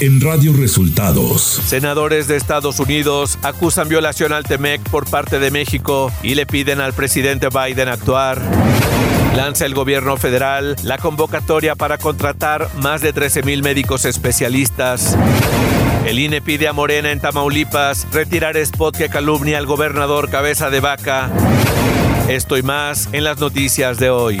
[0.00, 1.42] en Radio Resultados.
[1.42, 6.80] Senadores de Estados Unidos acusan violación al TEMEC por parte de México y le piden
[6.80, 8.40] al presidente Biden actuar.
[9.36, 15.18] Lanza el gobierno federal la convocatoria para contratar más de 13 mil médicos especialistas.
[16.06, 20.80] El INE pide a Morena en Tamaulipas retirar spot que calumnia al gobernador Cabeza de
[20.80, 21.30] Vaca.
[22.28, 24.40] Esto y más en las noticias de hoy.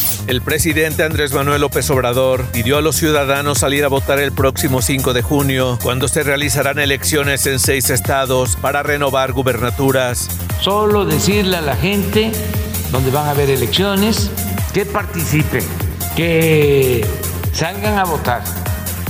[0.27, 4.81] El presidente Andrés Manuel López Obrador pidió a los ciudadanos salir a votar el próximo
[4.81, 10.29] 5 de junio, cuando se realizarán elecciones en seis estados para renovar gubernaturas.
[10.61, 12.31] Solo decirle a la gente
[12.91, 14.29] donde van a haber elecciones
[14.73, 15.63] que participen,
[16.15, 17.05] que
[17.51, 18.43] salgan a votar,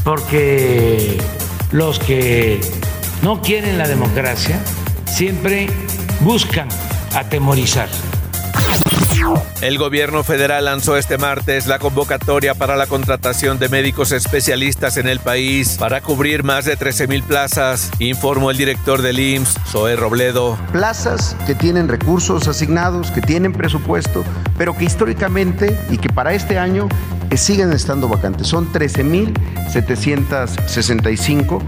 [0.03, 1.18] porque
[1.72, 2.62] los que
[3.22, 4.59] no quieren la democracia
[5.06, 5.68] siempre
[6.22, 6.70] buscan
[7.14, 7.90] atemorizar.
[9.62, 15.08] El gobierno federal lanzó este martes la convocatoria para la contratación de médicos especialistas en
[15.08, 19.96] el país para cubrir más de 13 mil plazas, informó el director del IMSS, Zoe
[19.96, 20.58] Robledo.
[20.72, 24.24] Plazas que tienen recursos asignados, que tienen presupuesto,
[24.58, 26.90] pero que históricamente y que para este año
[27.38, 28.48] siguen estando vacantes.
[28.48, 31.62] Son 13.765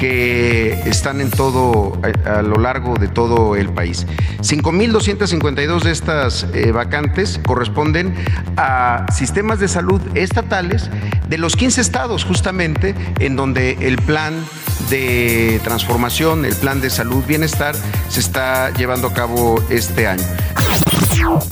[0.00, 1.92] que están en todo,
[2.24, 4.06] a, lo largo de todo el país.
[4.38, 8.14] 5.252 de estas eh, vacantes corresponden
[8.56, 10.88] a sistemas de salud estatales
[11.28, 14.34] de los 15 estados justamente en donde el plan
[14.88, 17.76] de transformación, el plan de salud bienestar
[18.08, 20.24] se está llevando a cabo este año.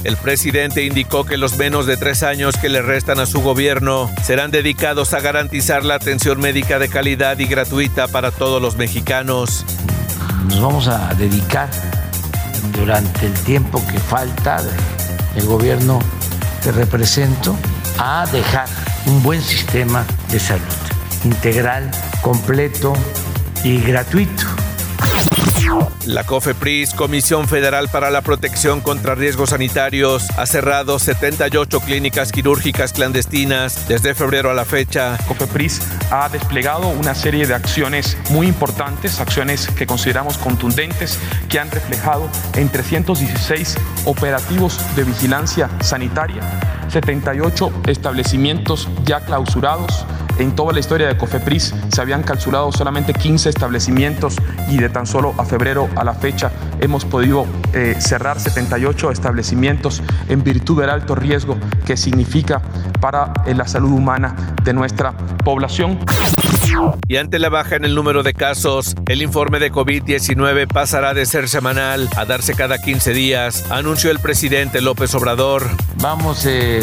[0.04, 4.10] El presidente indicó que los menos de tres años que le restan a su gobierno
[4.22, 9.64] serán dedicados a garantizar la atención médica de calidad y gratuita para todos los mexicanos.
[10.48, 11.68] Nos vamos a dedicar
[12.72, 14.62] durante el tiempo que falta
[15.34, 15.98] del gobierno
[16.62, 17.56] que represento
[17.98, 18.68] a dejar
[19.06, 20.62] un buen sistema de salud
[21.24, 21.90] integral,
[22.22, 22.92] completo
[23.64, 24.44] y gratuito
[26.06, 32.92] la COFEPRIS, Comisión Federal para la Protección contra Riesgos Sanitarios, ha cerrado 78 clínicas quirúrgicas
[32.92, 35.18] clandestinas desde febrero a la fecha.
[35.28, 41.18] COFEPRIS ha desplegado una serie de acciones muy importantes, acciones que consideramos contundentes,
[41.48, 46.42] que han reflejado en 316 operativos de vigilancia sanitaria,
[46.88, 50.06] 78 establecimientos ya clausurados,
[50.38, 54.36] en toda la historia de Cofepris se habían calculado solamente 15 establecimientos
[54.68, 56.50] y de tan solo a febrero a la fecha
[56.80, 62.62] hemos podido eh, cerrar 78 establecimientos en virtud del alto riesgo que significa
[63.00, 65.12] para eh, la salud humana de nuestra
[65.44, 65.98] población.
[67.08, 71.26] Y ante la baja en el número de casos, el informe de COVID-19 pasará de
[71.26, 75.68] ser semanal a darse cada 15 días, anunció el presidente López Obrador.
[75.96, 76.80] Vamos eh,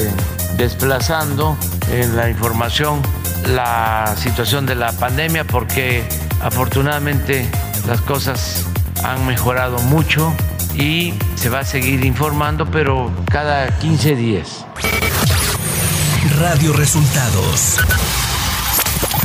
[0.57, 1.57] desplazando
[1.91, 3.01] en la información
[3.47, 6.03] la situación de la pandemia porque
[6.41, 7.47] afortunadamente
[7.87, 8.65] las cosas
[9.03, 10.33] han mejorado mucho
[10.73, 14.65] y se va a seguir informando, pero cada 15 días.
[16.39, 17.77] Radio Resultados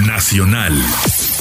[0.06, 0.75] Nacional.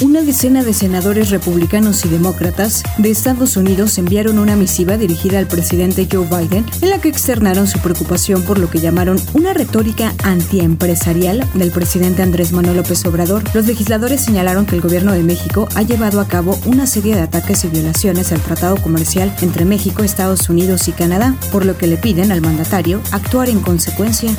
[0.00, 5.46] Una decena de senadores republicanos y demócratas de Estados Unidos enviaron una misiva dirigida al
[5.46, 10.14] presidente Joe Biden en la que externaron su preocupación por lo que llamaron una retórica
[10.24, 13.42] antiempresarial del presidente Andrés Manuel López Obrador.
[13.54, 17.22] Los legisladores señalaron que el gobierno de México ha llevado a cabo una serie de
[17.22, 21.86] ataques y violaciones al tratado comercial entre México, Estados Unidos y Canadá, por lo que
[21.86, 24.30] le piden al mandatario actuar en consecuencia.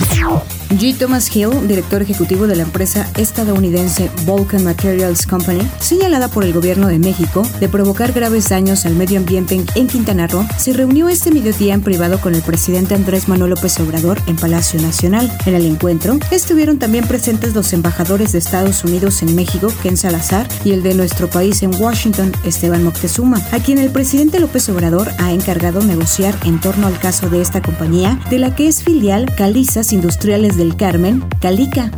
[0.00, 0.96] G.
[0.96, 6.88] Thomas Hill, director ejecutivo de la empresa estadounidense Vulcan Materials Company, señalada por el gobierno
[6.88, 11.30] de México de provocar graves daños al medio ambiente en Quintana Roo, se reunió este
[11.30, 15.30] mediodía en privado con el presidente Andrés Manuel López Obrador en Palacio Nacional.
[15.44, 20.48] En el encuentro estuvieron también presentes los embajadores de Estados Unidos en México, Ken Salazar,
[20.64, 25.10] y el de nuestro país en Washington, Esteban Moctezuma, a quien el presidente López Obrador
[25.18, 29.26] ha encargado negociar en torno al caso de esta compañía, de la que es filial
[29.36, 31.90] Calizas Industriales del Carmen, Calica.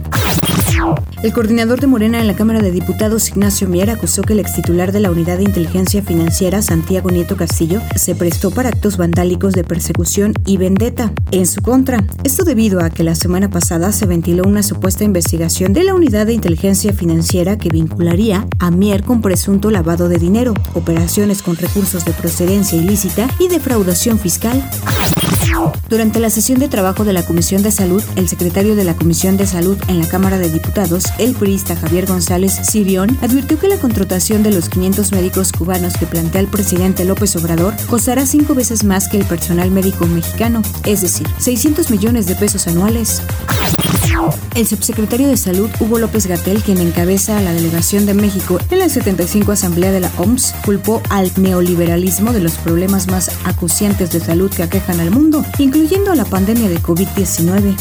[1.23, 4.55] El coordinador de Morena en la Cámara de Diputados, Ignacio Mier, acusó que el ex
[4.55, 9.53] titular de la Unidad de Inteligencia Financiera, Santiago Nieto Castillo, se prestó para actos vandálicos
[9.53, 12.05] de persecución y vendetta en su contra.
[12.25, 16.27] Esto debido a que la semana pasada se ventiló una supuesta investigación de la Unidad
[16.27, 22.05] de Inteligencia Financiera que vincularía a Mier con presunto lavado de dinero, operaciones con recursos
[22.05, 24.69] de procedencia ilícita y defraudación fiscal.
[25.89, 29.37] Durante la sesión de trabajo de la Comisión de Salud, el secretario de la Comisión
[29.37, 30.72] de Salud en la Cámara de Diputados,
[31.19, 36.07] el purista Javier González Sirión, advirtió que la contratación de los 500 médicos cubanos que
[36.07, 41.03] plantea el presidente López Obrador costará cinco veces más que el personal médico mexicano, es
[41.03, 43.21] decir, 600 millones de pesos anuales.
[44.55, 48.89] El subsecretario de Salud, Hugo López Gatel, quien encabeza la delegación de México en la
[48.89, 54.51] 75 Asamblea de la OMS, culpó al neoliberalismo de los problemas más acuciantes de salud
[54.51, 57.77] que aquejan al mundo, incluyendo la pandemia de COVID-19.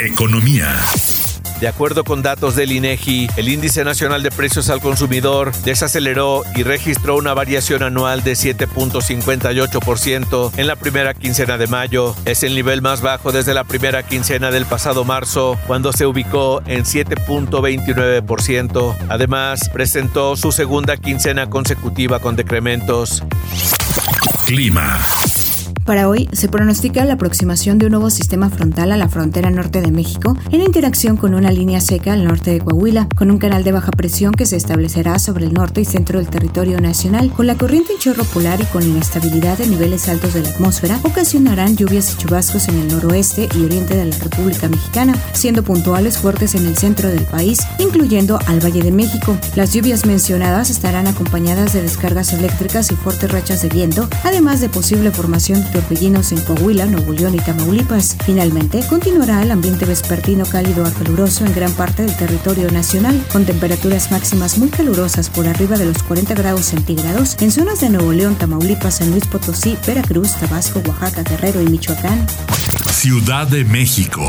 [0.00, 0.80] Economía.
[1.64, 6.62] De acuerdo con datos del INEGI, el índice nacional de precios al consumidor desaceleró y
[6.62, 12.14] registró una variación anual de 7.58% en la primera quincena de mayo.
[12.26, 16.60] Es el nivel más bajo desde la primera quincena del pasado marzo, cuando se ubicó
[16.66, 18.96] en 7.29%.
[19.08, 23.22] Además, presentó su segunda quincena consecutiva con decrementos.
[24.44, 25.00] Clima.
[25.84, 29.82] Para hoy se pronostica la aproximación de un nuevo sistema frontal a la frontera norte
[29.82, 33.64] de México en interacción con una línea seca al norte de Coahuila, con un canal
[33.64, 37.46] de baja presión que se establecerá sobre el norte y centro del territorio nacional, con
[37.46, 41.76] la corriente en chorro polar y con inestabilidad en niveles altos de la atmósfera, ocasionarán
[41.76, 46.54] lluvias y chubascos en el noroeste y oriente de la República Mexicana, siendo puntuales fuertes
[46.54, 49.36] en el centro del país, incluyendo al Valle de México.
[49.54, 54.70] Las lluvias mencionadas estarán acompañadas de descargas eléctricas y fuertes rachas de viento, además de
[54.70, 58.16] posible formación de torbellinos en Coahuila, Nuevo León y Tamaulipas.
[58.24, 63.44] Finalmente, continuará el ambiente vespertino cálido a caluroso en gran parte del territorio nacional, con
[63.44, 68.12] temperaturas máximas muy calurosas por arriba de los 40 grados centígrados en zonas de Nuevo
[68.12, 72.24] León, Tamaulipas, San Luis Potosí, Veracruz, Tabasco, Oaxaca, Guerrero y Michoacán.
[72.90, 74.22] Ciudad de México.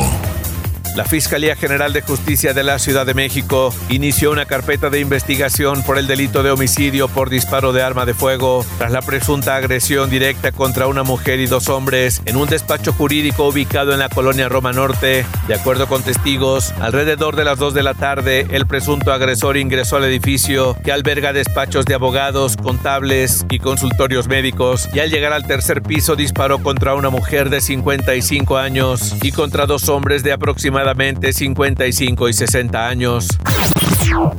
[0.96, 5.84] La Fiscalía General de Justicia de la Ciudad de México inició una carpeta de investigación
[5.84, 10.10] por el delito de homicidio por disparo de arma de fuego tras la presunta agresión
[10.10, 14.48] directa contra una mujer y dos hombres en un despacho jurídico ubicado en la colonia
[14.48, 15.26] Roma Norte.
[15.50, 19.98] De acuerdo con testigos, alrededor de las 2 de la tarde, el presunto agresor ingresó
[19.98, 25.46] al edificio que alberga despachos de abogados, contables y consultorios médicos y al llegar al
[25.46, 30.85] tercer piso disparó contra una mujer de 55 años y contra dos hombres de aproximadamente
[31.34, 33.28] 55 y 60 años.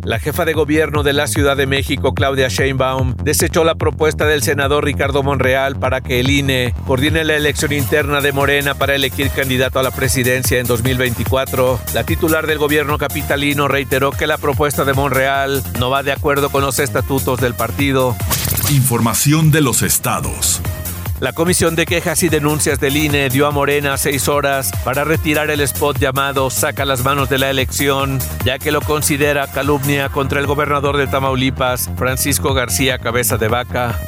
[0.04, 4.42] La jefa de gobierno de la Ciudad de México, Claudia Sheinbaum, desechó la propuesta del
[4.42, 9.30] senador Ricardo Monreal para que el INE coordine la elección interna de Morena para elegir
[9.30, 11.80] candidato a la presidencia en 2024.
[11.94, 16.50] La titular del gobierno capitalino reiteró que la propuesta de Monreal no va de acuerdo
[16.50, 18.16] con los estatutos del partido.
[18.70, 20.62] Información de los estados.
[21.18, 25.50] La Comisión de Quejas y Denuncias del INE dio a Morena seis horas para retirar
[25.50, 30.40] el spot llamado Saca las manos de la elección, ya que lo considera calumnia contra
[30.40, 33.98] el gobernador de Tamaulipas, Francisco García Cabeza de Vaca.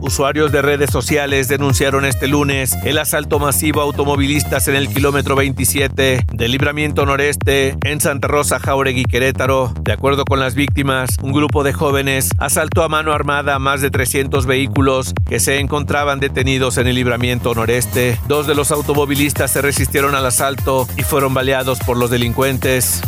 [0.00, 5.36] Usuarios de redes sociales denunciaron este lunes el asalto masivo a automovilistas en el kilómetro
[5.36, 9.72] 27 del libramiento noreste en Santa Rosa, Jauregui, Querétaro.
[9.82, 13.90] De acuerdo con las víctimas, un grupo de jóvenes asaltó a mano armada más de
[13.90, 18.18] 300 vehículos que se encontraban detenidos en el libramiento noreste.
[18.26, 23.02] Dos de los automovilistas se resistieron al asalto y fueron baleados por los delincuentes.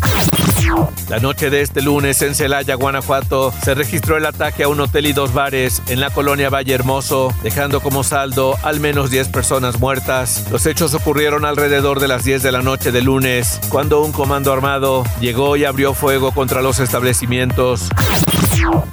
[1.09, 5.07] La noche de este lunes en Celaya, Guanajuato, se registró el ataque a un hotel
[5.07, 9.79] y dos bares en la colonia Valle Hermoso, dejando como saldo al menos 10 personas
[9.79, 10.47] muertas.
[10.51, 14.53] Los hechos ocurrieron alrededor de las 10 de la noche de lunes, cuando un comando
[14.53, 17.91] armado llegó y abrió fuego contra los establecimientos.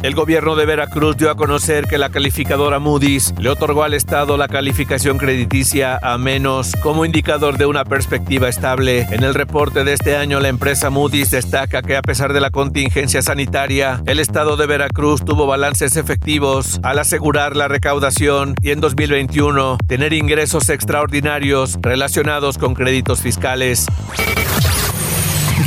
[0.02, 4.38] El gobierno de Veracruz dio a conocer que la calificadora Moody's le otorgó al Estado
[4.38, 9.02] la calificación crediticia a menos como indicador de una perspectiva estable.
[9.12, 12.50] En el reporte de este año, la empresa Moody's destaca que a pesar de la
[12.50, 18.80] contingencia sanitaria, el Estado de Veracruz tuvo balances efectivos al asegurar la recaudación y en
[18.80, 23.86] 2021 tener ingresos extraordinarios relacionados con créditos fiscales.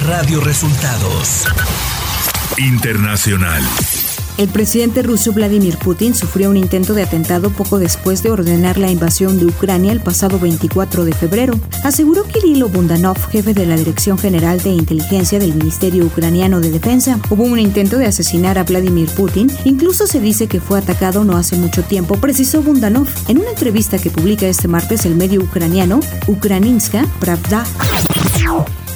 [0.06, 1.46] Radio Resultados
[2.58, 3.62] Internacional.
[4.38, 8.90] El presidente ruso Vladimir Putin sufrió un intento de atentado poco después de ordenar la
[8.90, 11.54] invasión de Ucrania el pasado 24 de febrero.
[11.84, 17.20] Aseguró Kirilo Bundanov, jefe de la Dirección General de Inteligencia del Ministerio Ucraniano de Defensa.
[17.30, 21.36] Hubo un intento de asesinar a Vladimir Putin, incluso se dice que fue atacado no
[21.36, 26.00] hace mucho tiempo, precisó Bundanov en una entrevista que publica este martes el medio ucraniano
[26.26, 27.64] Ukrainska Pravda.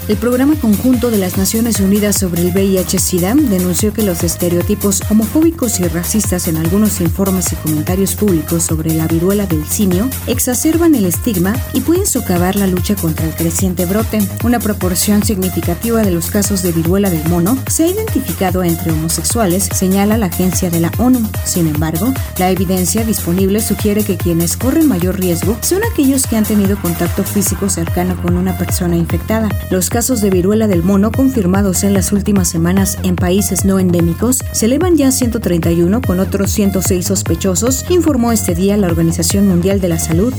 [0.09, 5.81] El Programa Conjunto de las Naciones Unidas sobre el VIH-Sida denunció que los estereotipos homofóbicos
[5.81, 11.07] y racistas en algunos informes y comentarios públicos sobre la viruela del simio exacerban el
[11.07, 14.21] estigma y pueden socavar la lucha contra el creciente brote.
[14.45, 19.69] Una proporción significativa de los casos de viruela del mono se ha identificado entre homosexuales,
[19.75, 21.29] señala la agencia de la ONU.
[21.45, 26.45] Sin embargo, la evidencia disponible sugiere que quienes corren mayor riesgo son aquellos que han
[26.45, 29.49] tenido contacto físico cercano con una persona infectada.
[29.69, 34.45] Los casos de viruela del mono confirmados en las últimas semanas en países no endémicos
[34.53, 39.81] se elevan ya a 131 con otros 106 sospechosos, informó este día la Organización Mundial
[39.81, 40.35] de la Salud.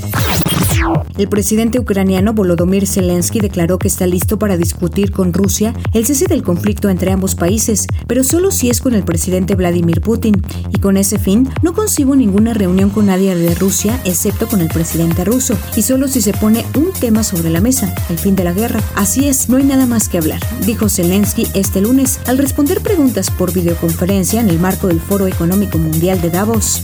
[1.18, 6.26] El presidente ucraniano Volodymyr Zelensky declaró que está listo para discutir con Rusia el cese
[6.28, 10.42] del conflicto entre ambos países, pero solo si es con el presidente Vladimir Putin.
[10.70, 14.68] Y con ese fin, no concibo ninguna reunión con nadie de Rusia excepto con el
[14.68, 18.44] presidente ruso, y solo si se pone un tema sobre la mesa, el fin de
[18.44, 18.82] la guerra.
[18.96, 23.32] Así es, no hay nada más que hablar, dijo Zelensky este lunes al responder preguntas
[23.32, 26.84] por videoconferencia en el marco del Foro Económico Mundial de Davos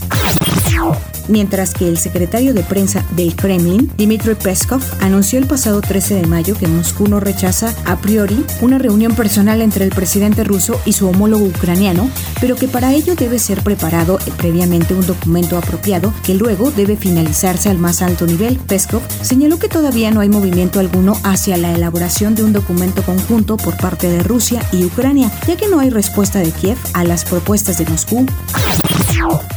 [1.28, 6.26] mientras que el secretario de prensa del Kremlin, Dmitry Peskov, anunció el pasado 13 de
[6.26, 10.92] mayo que Moscú no rechaza a priori una reunión personal entre el presidente ruso y
[10.92, 16.34] su homólogo ucraniano, pero que para ello debe ser preparado previamente un documento apropiado que
[16.34, 18.58] luego debe finalizarse al más alto nivel.
[18.58, 23.56] Peskov señaló que todavía no hay movimiento alguno hacia la elaboración de un documento conjunto
[23.56, 27.24] por parte de Rusia y Ucrania, ya que no hay respuesta de Kiev a las
[27.24, 28.26] propuestas de Moscú.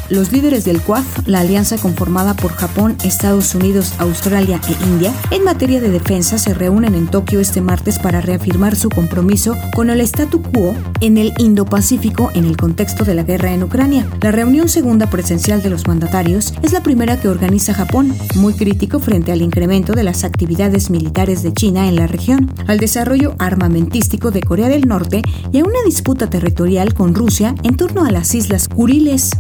[0.09, 5.43] Los líderes del Quad, la alianza conformada por Japón, Estados Unidos, Australia e India, en
[5.43, 9.99] materia de defensa se reúnen en Tokio este martes para reafirmar su compromiso con el
[9.99, 14.09] statu quo en el Indo-Pacífico en el contexto de la guerra en Ucrania.
[14.21, 18.99] La reunión segunda presencial de los mandatarios es la primera que organiza Japón, muy crítico
[18.99, 24.31] frente al incremento de las actividades militares de China en la región, al desarrollo armamentístico
[24.31, 25.21] de Corea del Norte
[25.51, 29.31] y a una disputa territorial con Rusia en torno a las Islas Kuriles.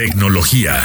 [0.00, 0.82] Tecnología.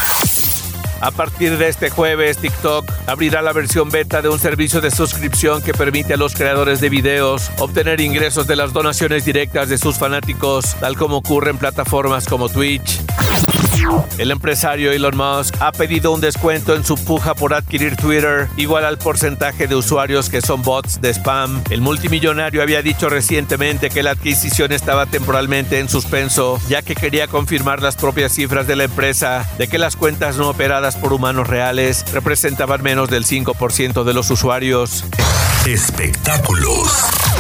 [1.00, 5.62] A partir de este jueves, TikTok abrirá la versión beta de un servicio de suscripción
[5.62, 9.98] que permite a los creadores de videos obtener ingresos de las donaciones directas de sus
[9.98, 13.00] fanáticos, tal como ocurre en plataformas como Twitch.
[14.18, 18.86] El empresario Elon Musk ha pedido un descuento en su puja por adquirir Twitter, igual
[18.86, 21.64] al porcentaje de usuarios que son bots de spam.
[21.70, 27.28] El multimillonario había dicho recientemente que la adquisición estaba temporalmente en suspenso, ya que quería
[27.28, 31.48] confirmar las propias cifras de la empresa de que las cuentas no operadas por humanos
[31.48, 35.06] reales representaban menos del 5% de los usuarios.
[35.66, 37.35] Espectáculos.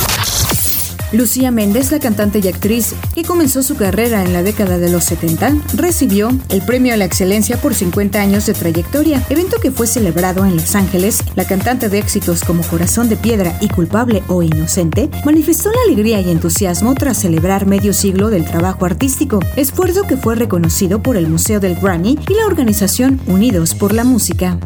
[1.15, 5.05] Lucía Méndez, la cantante y actriz que comenzó su carrera en la década de los
[5.05, 9.87] 70, recibió el Premio a la Excelencia por 50 años de trayectoria, evento que fue
[9.87, 11.23] celebrado en Los Ángeles.
[11.35, 16.19] La cantante de éxitos como Corazón de Piedra y Culpable o Inocente manifestó la alegría
[16.19, 21.27] y entusiasmo tras celebrar medio siglo del trabajo artístico, esfuerzo que fue reconocido por el
[21.27, 24.59] Museo del Grammy y la organización Unidos por la Música.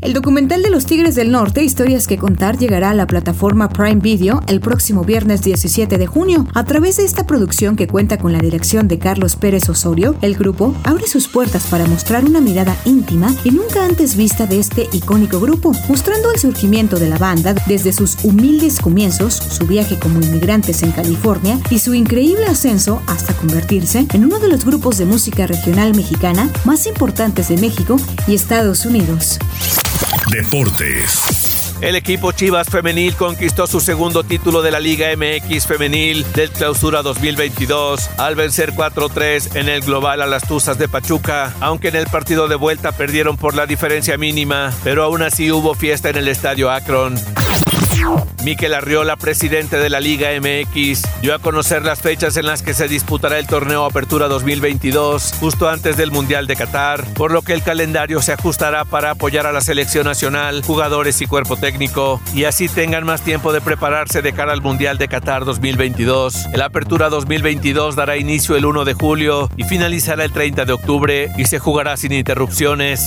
[0.00, 4.00] El documental de los Tigres del Norte, Historias que contar, llegará a la plataforma Prime
[4.00, 6.46] Video el próximo viernes 17 de junio.
[6.54, 10.34] A través de esta producción que cuenta con la dirección de Carlos Pérez Osorio, el
[10.34, 14.88] grupo abre sus puertas para mostrar una mirada íntima y nunca antes vista de este
[14.92, 20.20] icónico grupo, mostrando el surgimiento de la banda desde sus humildes comienzos, su viaje como
[20.20, 25.06] inmigrantes en California y su increíble ascenso hasta convertirse en uno de los grupos de
[25.06, 29.38] música regional mexicana más importantes de México y Estados Unidos.
[30.30, 31.74] Deportes.
[31.80, 37.02] El equipo Chivas Femenil conquistó su segundo título de la Liga MX Femenil del Clausura
[37.02, 42.06] 2022 al vencer 4-3 en el global a las Tuzas de Pachuca, aunque en el
[42.06, 46.28] partido de vuelta perdieron por la diferencia mínima, pero aún así hubo fiesta en el
[46.28, 47.16] estadio Akron.
[48.44, 52.74] Miquel Arriola, presidente de la Liga MX, dio a conocer las fechas en las que
[52.74, 57.54] se disputará el torneo Apertura 2022, justo antes del Mundial de Qatar, por lo que
[57.54, 62.44] el calendario se ajustará para apoyar a la selección nacional, jugadores y cuerpo técnico, y
[62.44, 66.46] así tengan más tiempo de prepararse de cara al Mundial de Qatar 2022.
[66.52, 71.30] El Apertura 2022 dará inicio el 1 de julio y finalizará el 30 de octubre
[71.38, 73.06] y se jugará sin interrupciones.